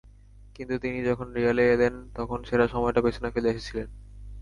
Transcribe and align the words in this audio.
কিন্তু 0.55 0.75
তিনি 0.77 0.99
যখন 1.03 1.27
রিয়ালে 1.33 1.63
এলেন 1.73 1.93
তখন 2.15 2.39
সেরা 2.43 2.65
সময়টা 2.67 3.01
পেছনে 3.05 3.29
ফেলে 3.33 3.47
এসেছিলেন। 3.51 3.87